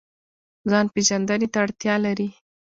[0.69, 2.27] ځان پیژندنې ته اړتیا لري